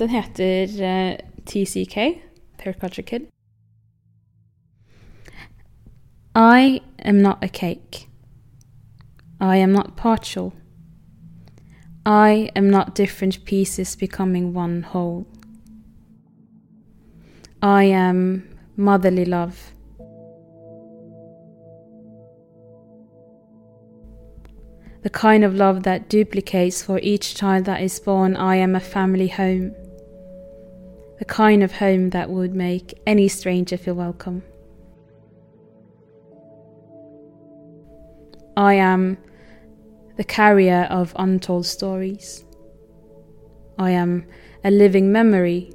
[0.00, 2.22] Den heter uh, TCK,
[3.04, 3.28] Kid.
[6.34, 8.08] I am not a cake.
[9.38, 10.54] I am not partial.
[12.06, 15.26] I am not different pieces becoming one whole.
[17.60, 19.74] I am motherly love.
[25.02, 28.34] The kind of love that duplicates for each child that is born.
[28.34, 29.74] I am a family home.
[31.20, 34.42] The kind of home that would make any stranger feel welcome.
[38.56, 39.18] I am
[40.16, 42.46] the carrier of untold stories.
[43.78, 44.24] I am
[44.64, 45.74] a living memory.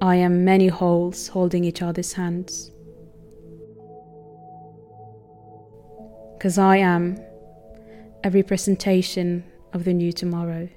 [0.00, 2.70] I am many wholes holding each other's hands.
[6.38, 7.18] Because I am
[8.22, 10.68] a representation of the new tomorrow.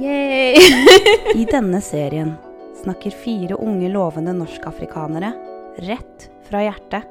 [0.00, 2.34] I denne serien
[2.82, 5.32] snakker fire unge lovende norskafrikanere
[5.84, 7.08] rett fra hjertet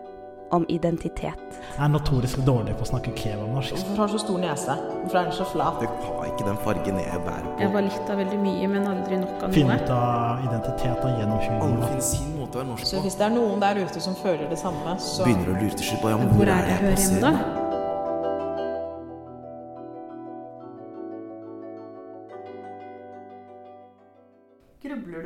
[0.51, 1.37] om identitet.
[1.77, 3.77] Jeg er notorisk dårlig på å snakke kebabnorsk.
[3.77, 4.75] Hvorfor har du så stor nese?
[5.03, 5.79] Hvorfor er den så flat?
[5.85, 7.53] Jeg har ikke den fargen jeg bærer på.
[7.61, 9.85] Jeg var litt av veldig mye, men aldri nok av Finne noe.
[9.85, 11.87] ut av identiteten gjennom Alle humor.
[11.87, 12.91] finner sin måte å være norsk på.
[12.91, 15.75] Så hvis det er noen der ute som føler det samme, så Begynner å lure
[15.77, 17.60] til slutt på Hvor er det jeg hører hjemme, da?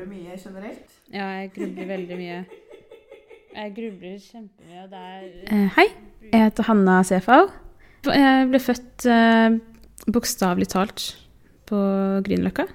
[0.06, 0.95] Du mye generelt?
[1.14, 2.39] Ja, jeg grubler veldig mye.
[3.56, 5.86] Jeg grubler kjempemye, og det er Hei,
[6.31, 7.47] jeg heter Hanna Sefau.
[8.06, 9.56] Jeg ble født eh,
[10.12, 11.06] bokstavelig talt
[11.66, 11.80] på
[12.25, 12.67] Grünerløkka.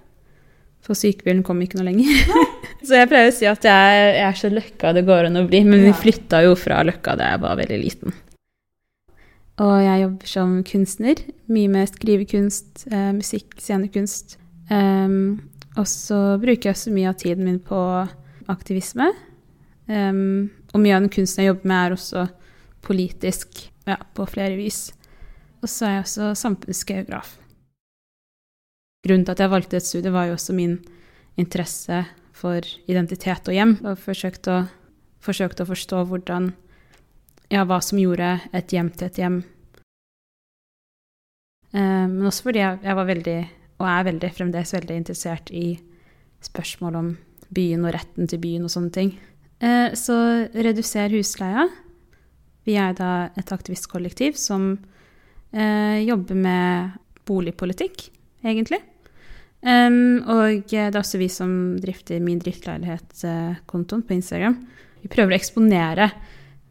[0.83, 2.09] For sykebilen kom ikke noe lenger.
[2.87, 5.45] så jeg pleier å si at jeg, jeg er så løkka det går an å
[5.47, 8.17] bli, men vi flytta jo fra Løkka da jeg var veldig liten.
[9.61, 11.23] Og jeg jobber som kunstner.
[11.53, 14.39] Mye med skrivekunst, eh, musikk, scenekunst.
[14.73, 15.37] Em,
[15.81, 17.81] og så bruker jeg så mye av tiden min på
[18.51, 19.09] aktivisme.
[19.91, 22.25] Um, og mye av den kunsten jeg jobber med, er også
[22.85, 24.91] politisk ja, på flere vis.
[25.61, 27.35] Og så er jeg også samfunnsgeograf.
[29.05, 30.77] Grunnen til at jeg valgte et studie, var jo også min
[31.41, 32.03] interesse
[32.37, 33.79] for identitet og hjem.
[33.85, 34.67] Og forsøkte å,
[35.25, 36.53] forsøkte å forstå hvordan
[37.51, 39.41] Ja, hva som gjorde et hjem til et hjem.
[41.75, 43.39] Um, men også fordi jeg, jeg var veldig,
[43.81, 45.75] og er veldig, fremdeles veldig interessert i
[46.45, 47.11] spørsmål om
[47.51, 49.15] byen og retten til byen og sånne ting.
[49.61, 50.17] Eh, så
[50.55, 51.67] reduser husleia.
[52.69, 54.73] Vi er da et aktivistkollektiv som
[55.53, 56.99] eh, jobber med
[57.29, 58.09] boligpolitikk,
[58.45, 58.81] egentlig.
[59.61, 61.51] Um, og det er også vi som
[61.83, 64.57] drifter Min driftleilighet-kontoen på Instagram.
[65.03, 66.07] Vi prøver å eksponere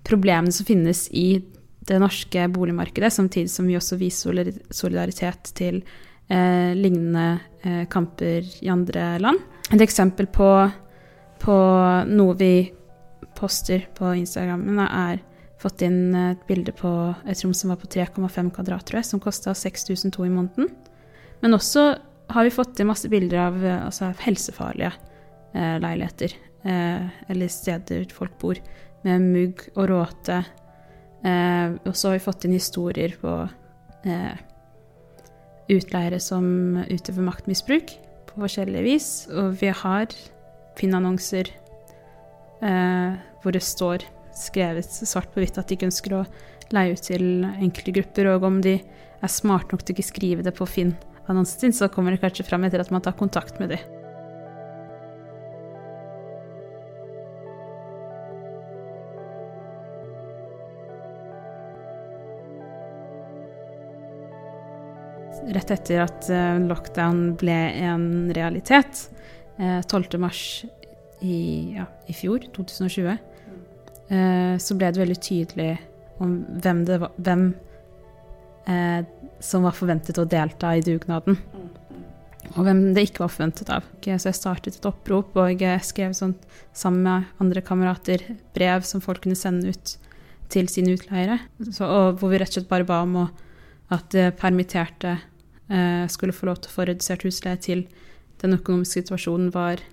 [0.07, 1.43] problemene som finnes i
[1.89, 5.83] det norske boligmarkedet, samtidig som vi også viser solidaritet til
[6.29, 9.41] eh, lignende eh, kamper i andre land.
[9.73, 10.49] Et eksempel på,
[11.41, 11.57] på
[12.09, 12.53] noe vi
[13.37, 15.21] poster på Instagrammen, er
[15.59, 16.91] fått inn et bilde på
[17.27, 20.69] et rom som var på 3,5 kvadrat, tror jeg, som kosta 6002 i måneden.
[21.43, 21.91] Men også
[22.29, 24.91] har vi fått inn masse bilder av eh, altså, helsefarlige
[25.53, 28.59] eh, leiligheter, eh, eller steder folk bor,
[29.03, 30.41] med mugg og råte.
[31.23, 33.35] Eh, og så har vi fått inn historier på
[34.07, 34.35] eh,
[35.69, 37.93] utleiere som utøver maktmisbruk
[38.29, 39.09] på forskjellige vis.
[39.33, 40.13] Og vi har
[40.79, 41.51] Finn-annonser
[42.63, 46.25] eh, hvor det står skrevet svart på hvitt at de ikke ønsker å
[46.73, 50.55] leie ut til enkelte grupper, og om de er smarte nok til ikke skrive det
[50.55, 53.98] på Finn-annonsen sin, så kommer det kanskje fram etter at man tar kontakt med dem.
[65.49, 69.07] Rett etter at eh, lockdown ble en realitet,
[69.57, 70.19] eh, 12.
[70.21, 70.43] mars
[71.25, 73.15] i, ja, i fjor, 2020,
[74.13, 75.71] eh, så ble det veldig tydelig
[76.21, 77.47] om hvem, var, hvem
[78.69, 79.01] eh,
[79.43, 81.39] som var forventet å delta i dugnaden.
[82.55, 83.85] Og hvem det ikke var forventet av.
[84.01, 88.23] Så jeg startet et opprop og jeg skrev sånt, sammen med andre kamerater
[88.55, 89.95] brev som folk kunne sende ut
[90.49, 91.37] til sine utleiere.
[91.69, 93.27] Så, og hvor vi rett og slett bare ba om å,
[93.93, 95.25] at eh, permitterte eh,
[96.09, 97.83] skulle få lov til å få redusert husleie til
[98.41, 99.83] den økonomiske situasjonen var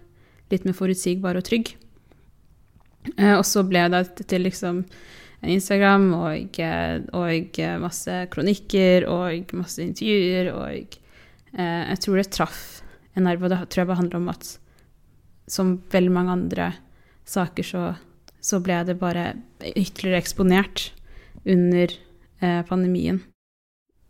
[0.52, 1.75] litt mer forutsigbar og trygg.
[3.14, 4.82] Eh, og så ble det til liksom
[5.46, 10.96] Instagram og, eh, og masse kronikker og masse intervjuer og
[11.56, 12.64] eh, Jeg tror det traff
[13.17, 14.50] en nerve, og det tror jeg bare handler om at
[15.49, 16.73] som veldig mange andre
[17.26, 17.84] saker så,
[18.43, 20.90] så ble det bare ytterligere eksponert
[21.46, 21.94] under
[22.43, 23.23] eh, pandemien.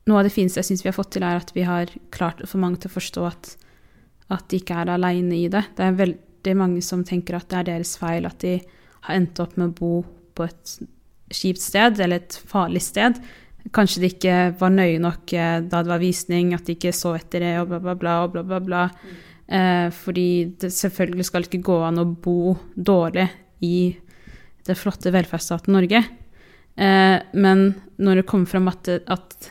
[0.06, 2.42] Noe av det fineste jeg syns vi har fått til, er at vi har klart
[2.42, 3.54] å få mange til å forstå at,
[4.34, 5.64] at de ikke er aleine i det.
[5.76, 8.58] Det er veldig mange som tenker at det er deres feil at de
[9.06, 9.92] har endt opp med å bo
[10.36, 10.76] på et
[11.34, 13.18] kjipt sted, eller et farlig sted.
[13.74, 17.16] Kanskje de ikke var nøye nok eh, da det var visning, at de ikke så
[17.18, 18.18] etter det, og bla, bla, bla.
[18.30, 18.84] bla, bla, bla.
[19.46, 20.28] Eh, fordi
[20.60, 23.26] det selvfølgelig skal ikke gå an å bo dårlig
[23.66, 23.78] i
[24.66, 26.02] det flotte velferdsstaten Norge.
[26.76, 27.66] Eh, men
[28.02, 29.50] når det kommer fram at, at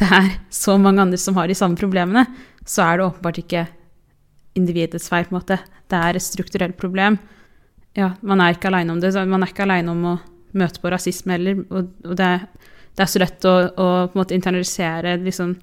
[0.00, 2.26] det er så mange andre som har de samme problemene,
[2.66, 3.66] så er det åpenbart ikke
[4.58, 5.58] individets feil, på en måte.
[5.90, 7.18] Det er et strukturelt problem.
[7.94, 9.12] Ja, man er ikke aleine om det.
[9.28, 10.14] Man er ikke aleine om å
[10.58, 11.62] møte på rasisme heller.
[11.70, 12.46] Og, det, er,
[12.94, 15.56] det er så lett å, å på en måte internalisere liksom,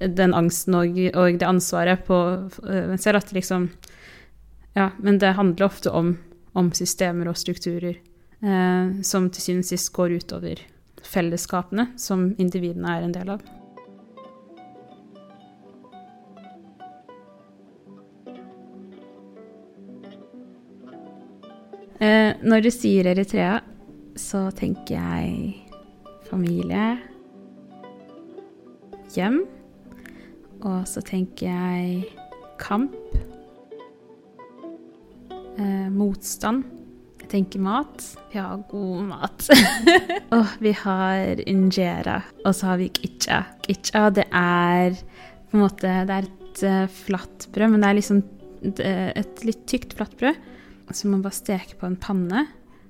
[0.00, 2.18] den angsten og, og det ansvaret på
[2.66, 3.22] øh, en selv.
[3.22, 3.70] At liksom
[4.76, 6.12] Ja, men det handler ofte om,
[6.52, 10.60] om systemer og strukturer eh, som til syvende og sist går utover
[11.06, 13.46] fellesskapene som individene er en del av.
[21.98, 23.58] Eh, når du sier Eritrea,
[24.18, 25.64] så tenker jeg
[26.28, 26.92] familie,
[29.16, 29.40] hjem,
[30.62, 32.04] og så tenker jeg
[32.62, 32.94] kamp,
[35.58, 36.77] eh, motstand.
[37.28, 38.04] Tenker mat.
[38.32, 39.48] Vi har god mat.
[40.34, 43.42] og vi har injera, og så har vi kitcha.
[43.66, 44.96] Kitcha, det er
[45.48, 48.22] på en måte Det er et eh, flatt brød, men det er liksom
[48.80, 50.40] eh, et litt tykt flatt brød
[50.96, 52.46] som man bare steker på en panne.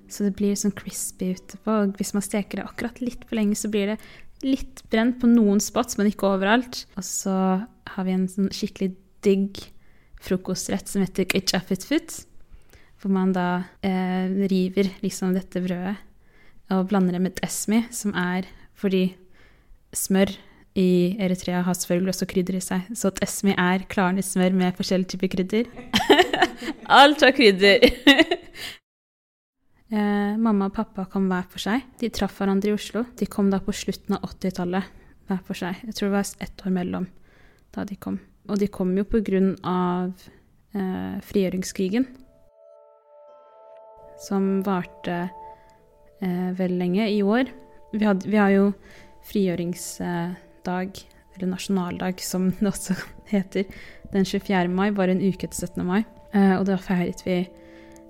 [0.08, 1.75] Så det blir sånn crispy utepå.
[1.82, 3.99] Og hvis man steker det akkurat litt for lenge, så blir det
[4.46, 6.85] litt brent på noen spots, men ikke overalt.
[6.96, 7.35] Og så
[7.67, 8.93] har vi en sånn skikkelig
[9.26, 9.61] digg
[10.23, 12.23] frokostrett som heter kitchafitfut.
[12.98, 15.96] Hvor man da eh, river liksom dette brødet
[16.74, 18.44] og blander det med desmi, som er
[18.76, 19.06] fordi
[19.96, 20.34] smør
[20.78, 22.90] i Eritrea har selvfølgelig også krydder i seg.
[22.94, 25.70] Så desmi er klarnet smør med forskjellige typer krydder.
[27.00, 27.82] Alt har krydder.
[29.94, 31.88] eh, mamma og pappa kom hver for seg.
[32.00, 33.04] De traff hverandre i Oslo.
[33.18, 34.94] De kom da på slutten av 80-tallet
[35.28, 35.82] hver for seg.
[35.88, 37.08] Jeg tror det var ett år mellom
[37.74, 38.20] da de kom.
[38.48, 40.12] Og de kom jo på grunn av
[40.76, 42.06] eh, frigjøringskrigen,
[44.18, 45.28] som varte
[46.20, 47.50] eh, veldig lenge i år.
[47.92, 48.70] Vi, had, vi har jo
[49.28, 51.02] frigjøringsdag,
[51.36, 52.98] eller nasjonaldag som det også
[53.30, 53.68] heter,
[54.12, 54.68] den 24.
[54.72, 55.84] mai, bare en uke etter 17.
[55.86, 56.02] mai.
[56.34, 57.42] Eh, og da feiret vi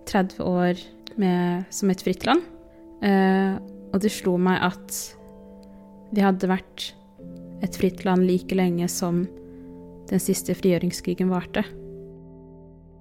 [0.08, 0.84] 30 år
[1.18, 2.44] med, som et fritt land.
[3.04, 3.58] Eh,
[3.92, 5.02] og det slo meg at
[6.14, 6.92] vi hadde vært
[7.64, 9.24] et fritt land like lenge som
[10.08, 11.64] den siste frigjøringskrigen varte.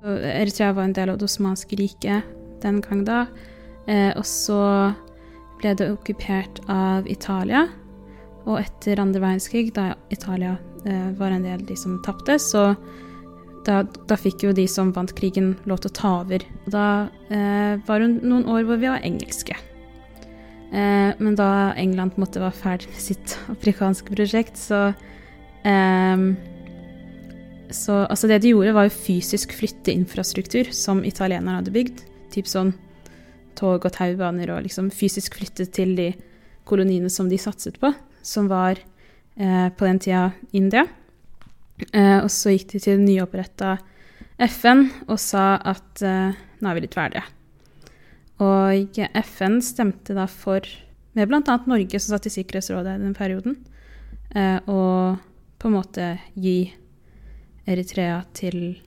[0.07, 3.25] Eritrea var en del av det osmanske riket den gang da.
[3.87, 4.61] Eh, og så
[5.61, 7.67] ble det okkupert av Italia.
[8.47, 10.55] Og etter andre verdenskrig, da Italia
[10.85, 12.71] eh, var en del av de som tapte, så
[13.67, 16.43] da, da fikk jo de som vant krigen, lov til å ta over.
[16.65, 16.87] Og da
[17.27, 19.57] eh, var det noen år hvor vi var engelske.
[20.71, 24.91] Eh, men da England måte var ferdig med sitt afrikanske prosjekt, så
[25.67, 26.27] eh,
[27.67, 32.06] Så altså det de gjorde, var jo fysisk flytte infrastruktur som italienerne hadde bygd.
[32.37, 32.75] Typ sånn
[33.57, 36.11] tog og taubaner og liksom fysisk flytte til de
[36.67, 37.89] koloniene som de satset på,
[38.21, 40.85] som var eh, på den tida India.
[41.93, 43.77] Eh, og så gikk de til det nyoppretta
[44.37, 47.25] FN og sa at eh, nå er vi litt ferdige.
[48.43, 50.61] Og FN stemte da for,
[51.17, 51.57] med bl.a.
[51.65, 53.57] Norge, som satt i Sikkerhetsrådet i den perioden,
[54.37, 55.17] eh, å
[55.57, 56.59] på en måte gi
[57.65, 58.77] Eritrea til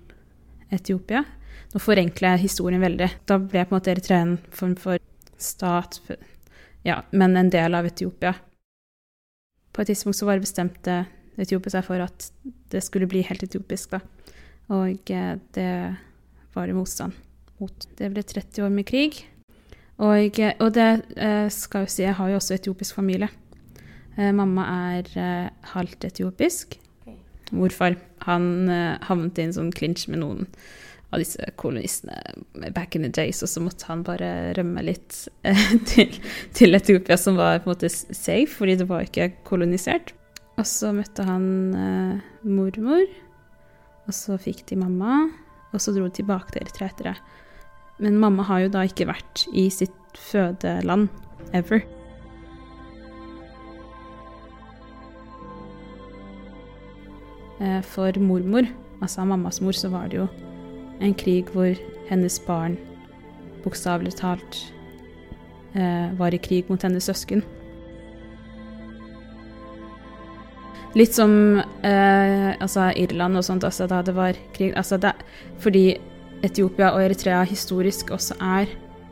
[0.70, 1.24] Etiopia.
[1.70, 3.08] Nå forenkler jeg historien veldig.
[3.30, 4.98] Da ble på en måte Eritrea en form for
[5.40, 6.00] stat,
[6.86, 8.34] ja, men en del av Etiopia.
[9.70, 11.04] På et tidspunkt så bare bestemte
[11.40, 12.30] Etiopia seg for at
[12.72, 14.00] det skulle bli helt etiopisk, da.
[14.70, 15.72] Og eh, det
[16.54, 17.16] var det motstand
[17.60, 17.86] mot.
[17.98, 19.22] Det ble 30 år med krig.
[20.00, 23.30] Og, eh, og det eh, skal jo si, jeg har jo også etiopisk familie.
[24.20, 25.06] Mamma er
[25.70, 26.74] halvt etiopisk.
[27.56, 27.94] Morfar
[28.26, 28.68] han
[29.06, 30.48] havnet i en sånn clinch med noen
[31.10, 35.64] av disse kolonistene back in the days, og så måtte han bare rømme litt eh,
[35.90, 36.14] til,
[36.56, 40.14] til Etiopia, som var på en måte safe, fordi det var ikke kolonisert.
[40.60, 43.06] Og så møtte han eh, mormor,
[44.06, 45.22] og så fikk de mamma,
[45.70, 47.16] og så dro de tilbake til Eritrea etter det.
[48.00, 49.96] Men mamma har jo da ikke vært i sitt
[50.30, 51.10] fødeland
[51.56, 51.82] ever.
[57.60, 58.68] Eh, For mormor,
[59.02, 60.28] altså mammas mor, så var det jo
[61.00, 61.72] en krig hvor
[62.10, 62.76] hennes barn
[63.64, 64.60] bokstavelig talt
[65.76, 67.42] eh, var i krig mot hennes søsken.
[70.98, 71.32] Litt som
[71.86, 75.12] eh, altså Irland og sånt, altså da det var krig altså det,
[75.62, 75.84] Fordi
[76.42, 78.70] Etiopia og Eritrea historisk også er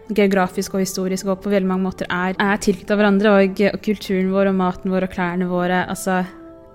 [0.09, 3.35] geografisk og historisk og på veldig mange måter er, er tilknyttet hverandre.
[3.37, 6.23] Og, og kulturen vår og maten vår og klærne våre Altså,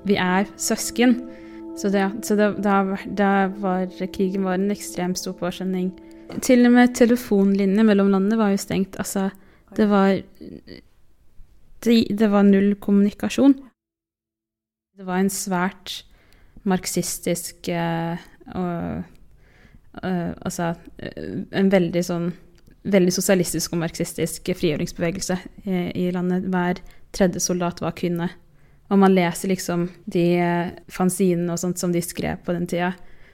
[0.06, 1.18] vi er søsken.
[1.76, 2.82] Så, det, så det, da,
[3.18, 5.92] da var krigen var en ekstremt stor påkjenning.
[6.42, 8.98] Til og med telefonlinjene mellom landene var jo stengt.
[9.02, 9.30] Altså,
[9.78, 10.14] det var
[11.84, 13.56] det, det var null kommunikasjon.
[14.94, 16.04] Det var en svært
[16.70, 19.02] marxistisk og eh,
[20.04, 22.32] Altså eh, en veldig sånn
[22.84, 26.50] Veldig sosialistisk og marxistisk frigjøringsbevegelse i, i landet.
[26.52, 26.82] Hver
[27.16, 28.28] tredje soldat var kvinne.
[28.94, 32.92] Og man leser liksom de eh, fanzinene og sånt som de skrev på den tida,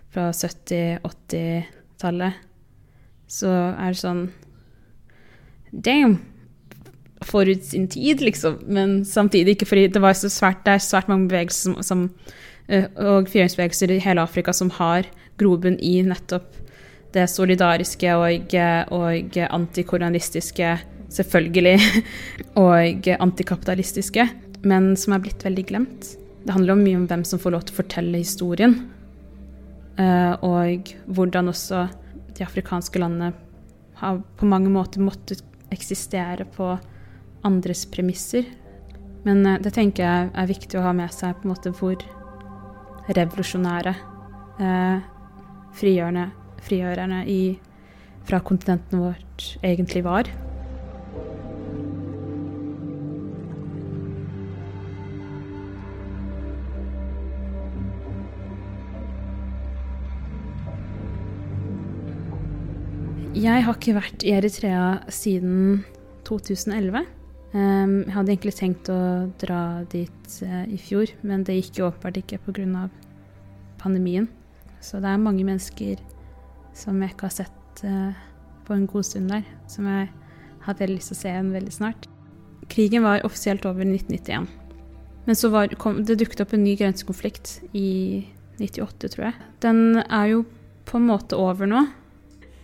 [0.09, 2.33] fra 70-80-tallet,
[3.29, 4.29] så er det sånn
[5.69, 6.17] Damn!
[7.29, 8.55] Forut sin tid, liksom.
[8.71, 12.09] Men samtidig ikke, fordi det, var så svært, det er svært mange bevegelser som, som,
[12.71, 15.03] eh, og frigjøringsbevegelser i hele Afrika som har
[15.37, 16.55] grobunn i nettopp
[17.13, 18.55] det solidariske og,
[18.95, 20.77] og antikolonialistiske,
[21.11, 21.79] selvfølgelig,
[22.63, 24.23] og antikapitalistiske
[24.63, 26.13] men som er blitt veldig glemt.
[26.43, 28.75] Det handler mye om hvem som får lov til å fortelle historien.
[29.99, 31.85] Eh, og hvordan også
[32.37, 33.33] de afrikanske landene
[33.99, 36.71] har på mange måter måttet eksistere på
[37.47, 38.47] andres premisser.
[39.27, 41.99] Men eh, det tenker jeg er viktig å ha med seg på en måte hvor
[43.09, 43.95] revolusjonære
[44.61, 45.07] eh,
[45.79, 47.57] frigjørende, i,
[48.27, 50.27] fra kontinentet vårt egentlig var.
[63.39, 65.85] Jeg har ikke vært i Eritrea siden
[66.27, 67.05] 2011.
[67.53, 68.97] Um, jeg hadde egentlig tenkt å
[69.39, 72.89] dra dit uh, i fjor, men det gikk jo åpenbart ikke pga.
[73.79, 74.27] pandemien.
[74.83, 76.01] Så det er mange mennesker
[76.75, 78.11] som jeg ikke har sett uh,
[78.67, 80.09] på en god stund der, som jeg
[80.65, 82.09] har veldig lyst til å se igjen veldig snart.
[82.67, 84.51] Krigen var offisielt over i 1991.
[85.29, 88.27] Men så var, kom, det dukket opp en ny grensekonflikt i
[88.59, 89.49] 98, tror jeg.
[89.63, 90.43] Den er jo
[90.83, 91.87] på en måte over nå.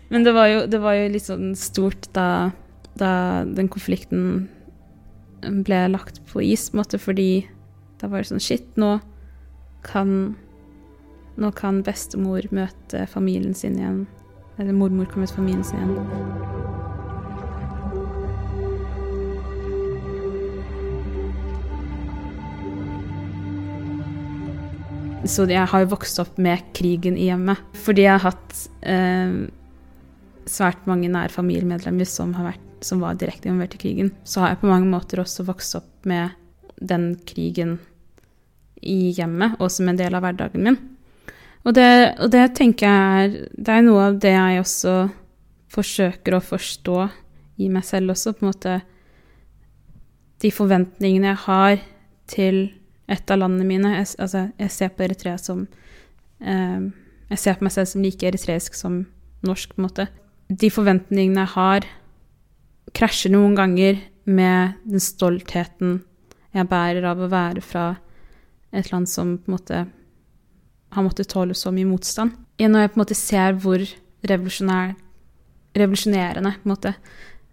[0.09, 2.51] Men det var, jo, det var jo, litt sånn stort da,
[2.99, 3.11] da,
[3.45, 4.47] den konflikten
[5.65, 7.29] ble lagt på is, på en måte, fordi
[8.01, 8.97] da var det sånn Shit, nå
[9.85, 10.35] kan
[11.35, 14.05] Nå kan bestemor møte familien sin igjen.
[14.55, 16.55] Eller mormor kan møte familien sin igjen.
[25.27, 27.59] Så jeg har jo vokst opp med krigen i hjemmet.
[27.83, 28.57] Fordi jeg har hatt
[28.87, 29.35] eh,
[30.49, 34.61] svært mange nære familiemedlemmer som, vært, som, var direkte involvert i krigen, så har jeg
[34.63, 36.35] på mange måter også vokst opp med
[36.81, 37.77] den krigen
[38.85, 40.79] i hjemmet, og som en del av hverdagen min.
[41.65, 41.89] Og det,
[42.21, 44.95] og det tenker jeg er Det er noe av det jeg også
[45.73, 46.97] forsøker å forstå
[47.65, 48.75] i meg selv også, på en måte.
[50.43, 51.79] De forventningene jeg har
[52.29, 52.59] til
[53.09, 53.95] et av landene mine.
[53.97, 55.65] Jeg, Altså, jeg ser på Eritrea som
[56.41, 56.91] eh,
[57.31, 59.05] Jeg ser på meg selv som like eritreisk som
[59.45, 60.07] norsk, på en måte
[60.49, 61.87] de forventningene jeg har,
[62.95, 65.99] krasjer noen ganger med den stoltheten
[66.55, 67.85] jeg bærer av å være fra
[68.75, 69.81] et land som på en måte
[70.95, 72.31] har måttet tåle så mye motstand.
[72.59, 73.81] Når jeg på en måte ser hvor
[74.25, 74.95] revolusjonerende
[76.55, 76.93] på en måte,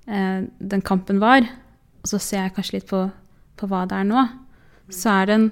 [0.07, 1.43] eh, den kampen var,
[2.03, 3.11] og så ser jeg kanskje litt på,
[3.59, 4.23] på hva det er nå,
[4.93, 5.49] så er det en,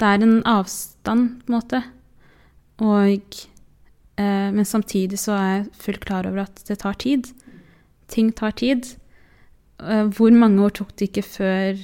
[0.00, 1.82] det er en avstand, på en måte.
[2.84, 3.28] Og
[4.24, 7.28] men samtidig så er jeg fullt klar over at det tar tid.
[8.08, 8.94] Ting tar tid.
[9.82, 11.82] Eh, hvor mange år tok det ikke før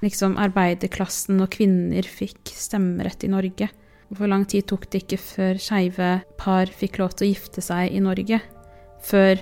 [0.00, 3.68] liksom arbeiderklassen og kvinner fikk stemmerett i Norge?
[4.10, 7.92] Hvor lang tid tok det ikke før skeive par fikk lov til å gifte seg
[7.92, 8.40] i Norge?
[9.04, 9.36] Før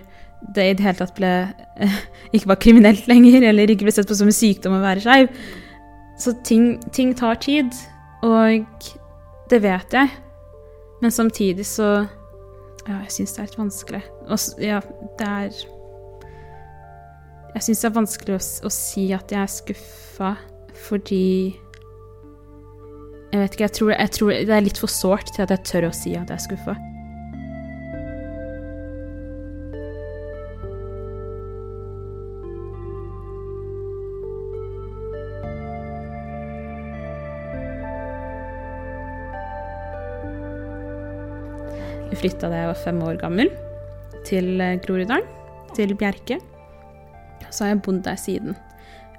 [0.55, 1.33] det i det hele tatt ble
[2.35, 5.31] ikke var kriminelt lenger, eller ikke ble sett på som en sykdom å være skeiv.
[6.19, 7.71] Så ting, ting tar tid,
[8.27, 8.67] og
[9.51, 10.11] det vet jeg.
[11.01, 12.07] Men samtidig så
[12.89, 14.03] Ja, jeg syns det er litt vanskelig.
[14.33, 14.81] Og ja,
[15.19, 15.57] det er
[17.55, 20.35] Jeg syns det er vanskelig å, å, si at jeg er skuffa
[20.89, 21.59] fordi
[23.33, 25.67] Jeg vet ikke, jeg tror, jeg tror det er litt for sårt til at jeg
[25.69, 26.77] tør å si at jeg er skuffa.
[42.19, 43.51] Vi flytta da jeg var fem år gammel,
[44.27, 45.27] til eh, Groruddalen,
[45.77, 46.41] til Bjerke.
[47.47, 48.57] Så har jeg bodd der siden.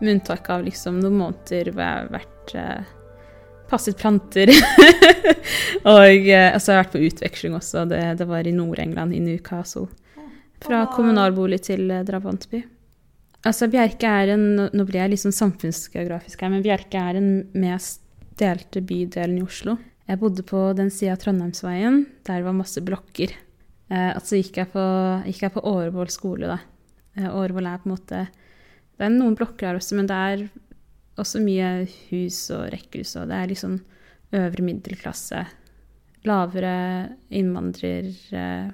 [0.02, 2.90] Med unntak av liksom noen måneder hvor jeg har vært eh,
[3.72, 4.52] passet planter.
[5.94, 7.86] og eh, altså, jeg har vært på utveksling også.
[7.88, 9.88] Det, det var i Nord-England, i Newcastle.
[10.68, 12.66] Fra kommunalbolig til eh, drabantby.
[13.48, 18.04] Altså, Bjerke er en Nå blir jeg sånn samfunnsgeografisk her, men Bjerke er den mest
[18.44, 19.80] delte bydelen i Oslo.
[20.10, 23.36] Jeg bodde på den sida av Trondheimsveien, der det var masse blokker.
[23.94, 24.86] Eh, altså gikk jeg på,
[25.30, 26.58] gikk jeg på Årvoll skole, da.
[27.14, 28.24] Eh, Årvoll er på en måte
[28.98, 30.42] Det er noen blokker her også, men det er
[31.20, 31.70] også mye
[32.10, 33.78] hus og rekkehus, og det er liksom
[34.40, 35.46] øvre middelklasse.
[36.28, 36.76] Lavere
[37.30, 38.10] innvandrer...
[38.34, 38.70] Eh,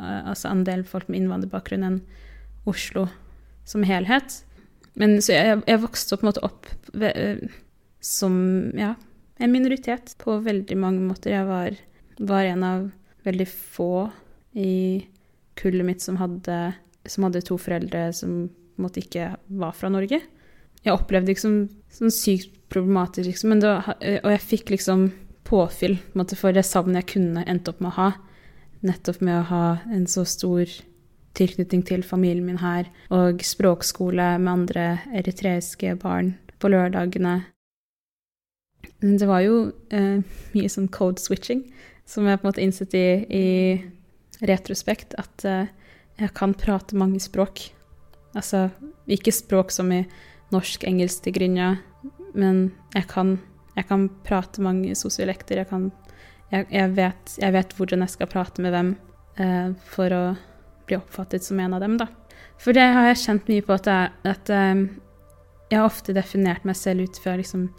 [0.00, 1.98] altså andel folk med innvandrerbakgrunn enn
[2.70, 3.04] Oslo
[3.68, 4.38] som helhet.
[4.96, 7.60] Men så jeg, jeg vokste på en måte opp ved, eh,
[8.00, 8.40] som
[8.80, 8.94] ja,
[9.40, 11.34] en minoritet på veldig mange måter.
[11.34, 11.76] Jeg var,
[12.18, 12.88] var en av
[13.26, 14.10] veldig få
[14.56, 15.06] i
[15.60, 16.58] kullet mitt som hadde,
[17.08, 20.20] som hadde to foreldre som på en måte ikke var fra Norge.
[20.80, 21.48] Jeg opplevde det ikke
[21.90, 25.08] som, sykt problematisk, liksom, det var, og jeg fikk liksom
[25.48, 28.10] påfyll på måte, for det savnet jeg kunne endt opp med å ha.
[28.86, 30.70] Nettopp med å ha en så stor
[31.36, 37.42] tilknytning til familien min her, og språkskole med andre eritreiske barn på lørdagene.
[39.00, 40.20] Men det var jo eh,
[40.54, 41.64] mye sånn code switching,
[42.08, 45.70] som jeg på en måte innsett i, i retrospekt, at eh,
[46.20, 47.70] jeg kan prate mange språk.
[48.36, 48.68] Altså
[49.10, 50.02] ikke språk som i
[50.52, 51.74] norsk, engelsk til Grynja,
[52.36, 53.38] men jeg kan,
[53.76, 55.62] jeg kan prate mange sosiolekter.
[55.62, 55.90] Jeg, kan,
[56.52, 58.94] jeg, jeg, vet, jeg vet hvordan jeg skal prate med hvem
[59.40, 60.24] eh, for å
[60.88, 62.10] bli oppfattet som en av dem, da.
[62.60, 64.82] For det har jeg kjent mye på at, jeg, at eh,
[65.70, 67.70] jeg har ofte definert meg selv ut fra liksom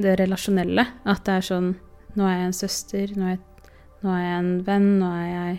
[0.00, 0.86] det relasjonelle.
[1.08, 1.72] At det er sånn
[2.18, 5.28] Nå er jeg en søster, nå er jeg, nå er jeg en venn, nå er
[5.28, 5.52] jeg,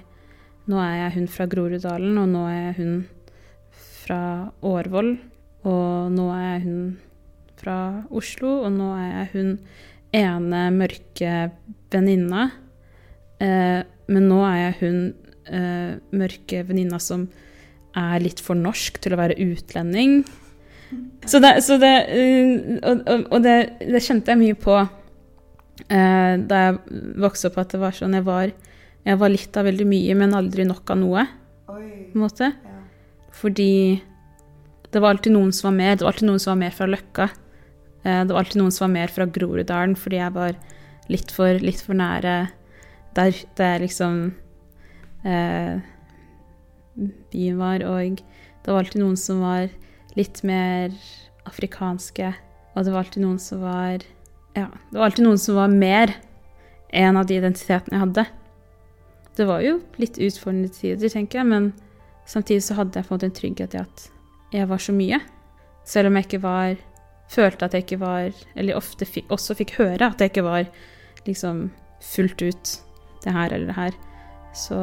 [0.67, 2.97] nå er jeg hun fra Groruddalen, og nå er jeg hun
[4.01, 4.19] fra
[4.67, 5.13] Årvoll,
[5.71, 6.81] og nå er jeg hun
[7.61, 7.77] fra
[8.11, 9.53] Oslo, og nå er jeg hun
[10.19, 11.31] ene mørke
[11.93, 12.49] venninna.
[13.39, 13.79] Eh,
[14.11, 14.99] men nå er jeg hun
[15.47, 17.29] eh, mørke venninna som
[17.97, 20.21] er litt for norsk til å være utlending.
[21.31, 22.49] Så det, så det eh,
[22.89, 26.79] Og, og, det, det kjente jeg mye på eh, da jeg
[27.21, 28.51] vokste opp, at det var sånn jeg var,
[29.05, 31.27] jeg var litt av veldig mye, men aldri nok av noe,
[31.67, 32.51] på en måte.
[32.51, 32.79] Ja.
[33.37, 33.71] Fordi
[34.91, 35.95] det var alltid noen som var mer.
[35.95, 37.29] Det var alltid noen som var mer fra Løkka.
[38.03, 40.57] Eh, Det var alltid noen som var mer fra Groruddalen, fordi jeg var
[41.11, 42.35] litt for, litt for nære
[43.15, 44.33] der det liksom
[45.27, 45.79] eh,
[47.31, 47.83] byen var.
[47.87, 48.21] Og
[48.63, 49.69] det var alltid noen som var
[50.17, 50.93] litt mer
[51.49, 52.33] afrikanske.
[52.75, 54.03] Og det var alltid noen som var
[54.55, 56.13] Ja, det var alltid noen som var mer
[56.91, 58.25] en av de identitetene jeg hadde.
[59.37, 61.69] Det var jo litt utfordrende tider, tenker jeg, men
[62.27, 64.07] samtidig så hadde jeg fått en trygghet i at
[64.51, 65.21] jeg var så mye.
[65.87, 66.79] Selv om jeg ikke var
[67.31, 70.65] Følte at jeg ikke var Eller ofte fikk, også fikk høre at jeg ikke var
[71.23, 71.69] liksom
[72.03, 72.71] fullt ut
[73.23, 73.97] det her eller det her.
[74.57, 74.77] Så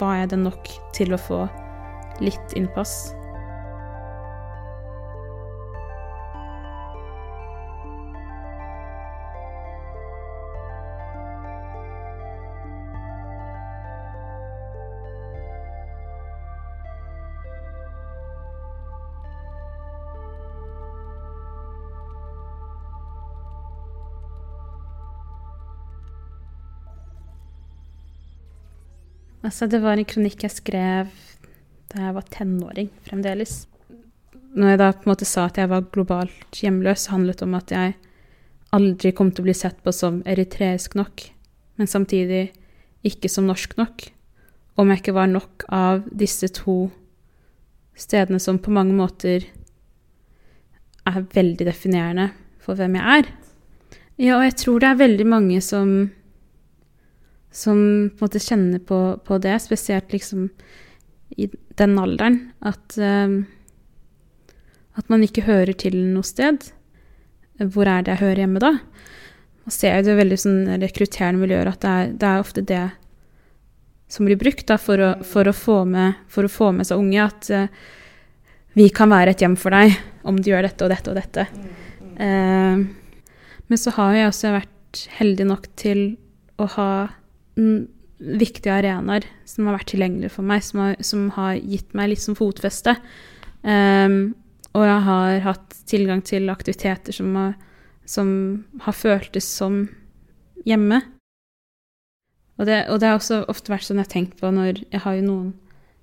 [0.00, 1.42] var jeg det nok til å få
[2.24, 3.12] litt innpass.
[29.46, 31.10] Altså, det var en kronikk jeg skrev
[31.92, 33.68] da jeg var tenåring fremdeles.
[34.56, 37.54] Når jeg da på en måte sa at jeg var globalt hjemløs, handlet det om
[37.54, 37.94] at jeg
[38.74, 41.28] aldri kom til å bli sett på som eritreisk nok,
[41.78, 42.48] men samtidig
[43.06, 44.08] ikke som norsk nok.
[44.76, 46.88] Om jeg ikke var nok av disse to
[47.96, 49.46] stedene som på mange måter
[51.06, 53.30] er veldig definerende for hvem jeg er.
[54.16, 55.94] Ja, og jeg tror det er veldig mange som
[57.56, 57.78] som
[58.12, 60.50] på en måte kjenner på, på det, spesielt liksom
[61.40, 61.48] i
[61.80, 64.52] den alderen, at, uh,
[65.00, 66.68] at man ikke hører til noe sted.
[67.56, 68.76] Hvor er det jeg hører hjemme da?
[69.66, 72.84] Man ser jo det veldig sånn rekrutterende miljøer at det er, det er ofte det
[74.12, 77.00] som blir brukt da, for, å, for, å få med, for å få med seg
[77.00, 77.94] unge, at uh,
[78.76, 79.96] vi kan være et hjem for deg
[80.28, 81.48] om du gjør dette og dette og dette.
[82.20, 82.84] Uh,
[83.66, 86.02] men så har jeg også vært heldig nok til
[86.60, 86.90] å ha
[87.56, 92.22] viktige arenaer som har vært tilgjengelige for meg, som har, som har gitt meg litt
[92.22, 92.96] som fotfeste.
[93.62, 94.34] Um,
[94.76, 97.54] og jeg har hatt tilgang til aktiviteter som har,
[98.08, 98.30] som
[98.84, 99.84] har føltes som
[100.68, 101.00] hjemme.
[102.56, 105.02] Og det, og det har også ofte vært sånn jeg har tenkt på når jeg
[105.04, 105.48] har jo noen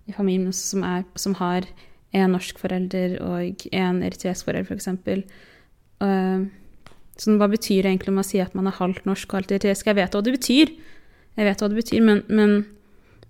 [0.09, 1.65] i familien som, er, som har
[2.13, 4.91] en norsk forelder og en eritreisk forelder, f.eks.
[5.05, 5.23] For
[6.03, 6.51] og,
[7.13, 9.51] Sånn, hva betyr det egentlig om man sier at man er halvt norsk og halvt
[9.53, 9.85] eritreisk?
[9.85, 10.71] Jeg vet hva det betyr,
[11.37, 12.55] jeg vet hva det betyr, men, men,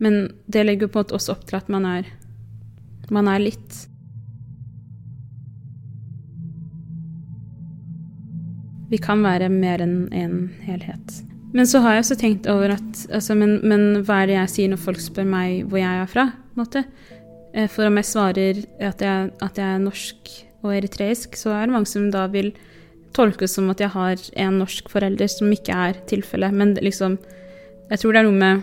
[0.04, 0.20] men
[0.52, 2.08] det legger på en måte også opp til at man er,
[3.14, 3.84] man er litt.
[8.92, 10.36] Vi kan være mer enn en
[10.68, 11.24] helhet.
[11.54, 14.54] Men så har jeg også tenkt over at altså, men, men hva er det jeg
[14.54, 16.28] sier når folk spør meg hvor jeg er fra?
[17.54, 20.32] Eh, For om jeg svarer at jeg, at jeg er norsk
[20.64, 22.52] og eritreisk, så er det mange som da vil
[23.14, 26.56] tolkes som at jeg har en norsk forelder, som ikke er tilfellet.
[26.58, 27.20] Men liksom
[27.94, 28.62] Jeg tror det er noe med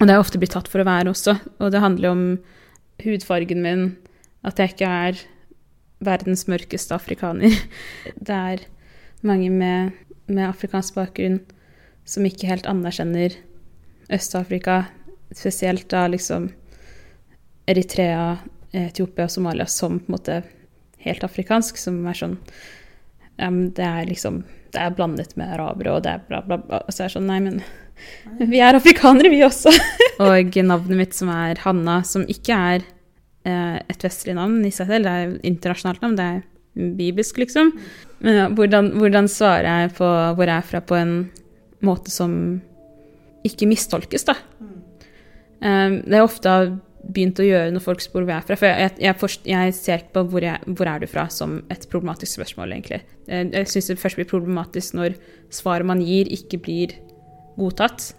[0.00, 1.36] Og det er ofte blitt tatt for å være også.
[1.62, 2.22] Og det handler om
[3.04, 3.84] hudfargen min,
[4.42, 5.20] at jeg ikke er
[6.02, 7.54] verdens mørkeste afrikaner.
[8.26, 8.64] Det er
[9.22, 9.92] mange med,
[10.26, 11.38] med afrikansk bakgrunn
[12.02, 13.36] som ikke helt anerkjenner
[14.10, 14.88] Øst-Afrika,
[15.30, 16.48] spesielt da liksom
[17.70, 18.40] Eritrea,
[18.74, 20.40] Etiopia og Somalia som på en måte
[21.06, 22.34] helt afrikansk, som er sånn
[23.38, 24.42] ja, men Det er liksom
[24.74, 26.82] Det er blandet med arabere, og det er bla, bla, bla.
[26.82, 27.62] Og så er det sånn Nei, men
[28.52, 29.72] vi er afrikanere, vi også.
[30.24, 32.86] og navnet mitt, som er Hanna, som ikke er
[33.48, 36.42] eh, et vestlig navn i seg selv, det er internasjonalt navn, det er
[36.98, 37.74] bibelsk, liksom.
[38.24, 41.16] Men ja, hvordan, hvordan svarer jeg på hvor jeg er fra, på en
[41.84, 42.32] måte som
[43.44, 44.36] ikke mistolkes, da?
[45.62, 46.52] Um, det er ofte
[47.02, 48.56] begynt å gjøre når folk spør hvor jeg er fra.
[48.58, 51.56] For jeg, jeg, forst- jeg ser ikke på hvor, jeg, hvor er du fra som
[51.72, 53.00] et problematisk spørsmål, egentlig.
[53.26, 55.16] Eh, Jeg syns det først blir problematisk når
[55.52, 56.94] svaret man gir, ikke blir
[57.58, 58.12] godtatt.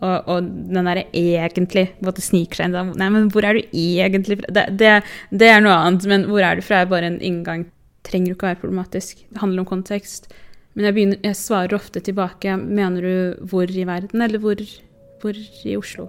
[0.00, 3.74] Og, og den derre egentlig Hvor det sniker seg inn Nei, men hvor er du
[3.76, 4.52] egentlig fra?
[4.56, 4.92] Det, det,
[5.28, 7.66] det er noe annet, men hvor er du fra er bare en inngang.
[8.08, 9.20] Trenger jo ikke å være problematisk.
[9.28, 10.30] Det handler om kontekst.
[10.72, 14.64] Men jeg, begynner, jeg svarer ofte tilbake Mener du hvor i verden, eller hvor,
[15.20, 16.08] hvor i Oslo?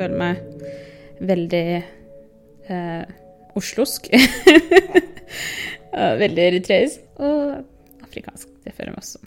[0.00, 1.64] føler meg veldig
[2.72, 3.16] eh,
[3.58, 4.08] oslosk.
[6.22, 7.04] Veldig eritreisk.
[7.20, 7.60] Og
[8.04, 8.48] afrikansk.
[8.64, 9.18] Det føler jeg meg også.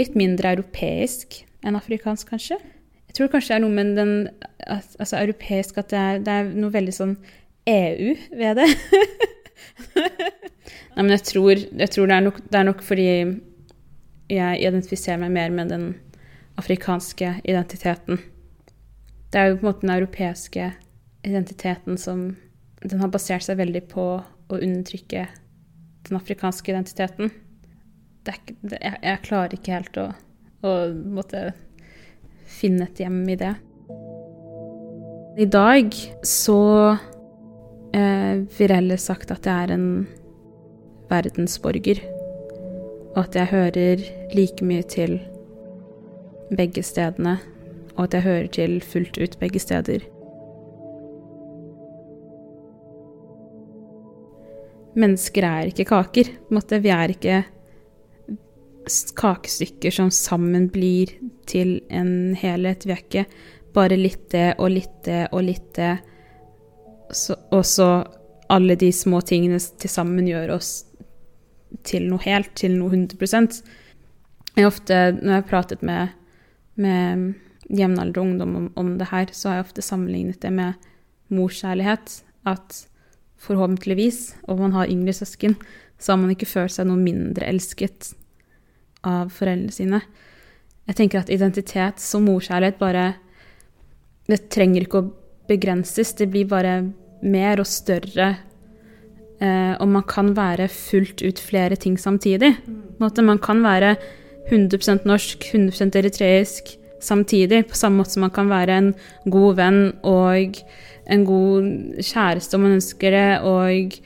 [0.00, 2.58] Litt mindre europeisk enn afrikansk, kanskje.
[3.08, 4.14] Jeg tror kanskje det er noe med den
[4.64, 7.16] altså europeisk at det er, det er noe veldig sånn
[7.68, 8.68] EU ved det.
[10.94, 13.08] Nei, men jeg tror, jeg tror det, er nok, det er nok fordi
[14.32, 15.84] jeg identifiserer meg mer med den
[16.60, 18.20] afrikanske identiteten.
[19.32, 20.72] Det er jo på en måte den europeiske
[21.24, 22.24] identiteten som
[22.82, 25.26] Den har basert seg veldig på å undertrykke
[26.08, 27.30] den afrikanske identiteten.
[28.26, 30.08] Er jeg, jeg klarer ikke helt å,
[30.66, 31.52] å måtte
[32.46, 33.54] finne et hjem i det.
[35.42, 35.94] I dag
[36.26, 36.62] så
[37.96, 39.86] eh, vil jeg heller sagt at jeg er en
[41.10, 42.02] verdensborger.
[43.12, 44.04] Og at jeg hører
[44.36, 45.18] like mye til
[46.52, 47.38] begge stedene
[47.96, 50.04] og at jeg hører til fullt ut begge steder.
[54.98, 56.30] Mennesker er ikke kaker.
[56.52, 57.42] Vi er ikke
[59.16, 61.14] kakestykker som sammen blir
[61.48, 62.86] til en helhet.
[62.86, 63.26] Vi er ikke
[63.72, 65.94] bare litt det og litt det og litt det,
[67.52, 67.88] og så
[68.52, 70.72] alle de små tingene til sammen gjør oss
[71.88, 73.62] til noe helt, til noe 100%
[74.58, 76.12] Jeg ofte, når jeg har pratet med,
[76.76, 77.32] med
[77.72, 80.74] jevnaldrende ungdom om, om det her, så har jeg ofte sammenlignet det med
[81.32, 82.18] morskjærlighet.
[82.44, 82.82] At
[83.42, 85.56] forhåpentligvis, og man har yngre søsken,
[85.98, 88.12] så har man ikke følt seg noe mindre elsket
[89.06, 90.02] av foreldrene sine.
[90.88, 93.12] Jeg tenker at identitet som morskjærlighet bare
[94.30, 95.08] Det trenger ikke å
[95.50, 96.76] begrenses, det blir bare
[97.26, 98.28] mer og større.
[99.42, 102.54] Eh, og man kan være fullt ut flere ting samtidig.
[103.02, 103.96] Man kan være
[104.50, 108.90] 100% norsk, 100% eritreisk samtidig, på samme måte som man kan være en
[109.30, 110.60] god venn og
[111.12, 113.98] en god kjæreste om man ønsker det, og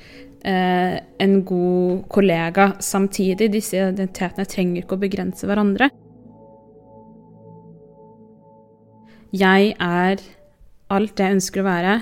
[0.46, 3.52] eh, en god kollega samtidig.
[3.52, 5.90] Disse identitetene trenger ikke å begrense hverandre.
[9.36, 10.22] Jeg er
[10.94, 11.94] alt jeg ønsker å være,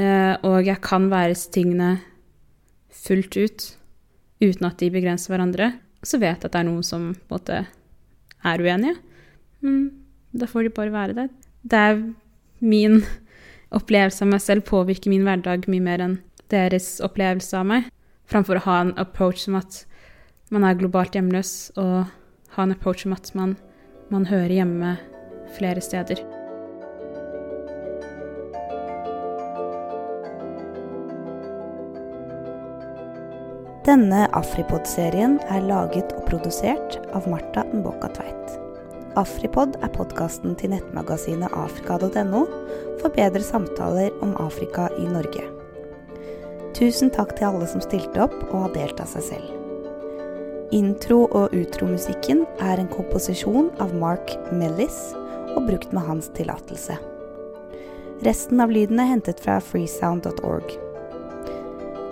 [0.00, 1.98] eh, og jeg kan være tingene
[2.88, 3.66] fullt ut
[4.42, 5.72] uten at de begrenser hverandre.
[6.02, 7.60] Så vet jeg at det er noen som på en måte
[8.46, 8.96] er uenige,
[9.64, 9.90] men
[10.32, 11.28] da får de bare være der.
[11.62, 12.02] Det er
[12.60, 13.02] min
[13.74, 16.18] opplevelse av meg selv påvirker min hverdag mye mer enn
[16.52, 17.90] deres opplevelse av meg,
[18.28, 19.84] framfor å ha en approach som at
[20.54, 22.08] man er globalt hjemløs, og
[22.56, 23.56] ha en approach som at man,
[24.08, 24.96] man hører hjemme
[25.58, 26.37] flere steder.
[33.88, 38.56] Denne Afripod-serien er laget og produsert av Marta Mboka Tveit.
[39.16, 42.42] Afripod er podkasten til nettmagasinet afrika.no
[43.00, 45.46] for bedre samtaler om Afrika i Norge.
[46.76, 49.54] Tusen takk til alle som stilte opp og har delt av seg selv.
[50.76, 54.98] Intro- og utromusikken er en komposisjon av Mark Mellis
[55.54, 56.98] og brukt med hans tillatelse.
[58.28, 60.76] Resten av lyden er hentet fra freesound.org.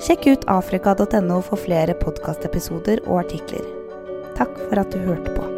[0.07, 3.66] Sjekk ut afrika.no for flere podkastepisoder og artikler.
[4.38, 5.56] Takk for at du hørte på.